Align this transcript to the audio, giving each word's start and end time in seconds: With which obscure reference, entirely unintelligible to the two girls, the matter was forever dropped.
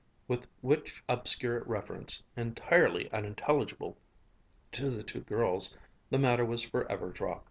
With 0.27 0.47
which 0.61 1.03
obscure 1.07 1.63
reference, 1.63 2.23
entirely 2.35 3.11
unintelligible 3.11 3.99
to 4.71 4.89
the 4.89 5.03
two 5.03 5.21
girls, 5.21 5.77
the 6.09 6.17
matter 6.17 6.43
was 6.43 6.63
forever 6.63 7.11
dropped. 7.11 7.39